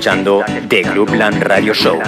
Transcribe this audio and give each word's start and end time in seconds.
escuchando 0.00 0.42
The 0.66 0.80
Clubland 0.80 1.42
Radio 1.42 1.74
Show. 1.74 2.00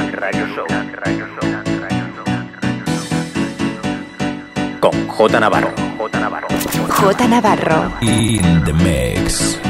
Con 4.81 5.09
J 5.09 5.41
Navarro. 5.41 5.75
J 5.99 6.19
Navarro. 6.19 6.49
J 6.89 7.29
Navarro. 7.29 7.93
In 8.01 8.65
the 8.65 8.73
mix. 8.73 9.62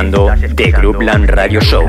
Escuchando 0.00 0.32
The 0.54 0.70
Groupland 0.72 1.28
Radio 1.30 1.60
Show. 1.60 1.86